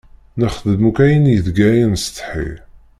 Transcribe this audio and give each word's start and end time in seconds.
Nexdem 0.39 0.81
akk 0.89 0.97
ayen 1.05 1.29
ideg 1.35 1.57
ara 1.69 1.85
nessetḥi. 1.91 2.49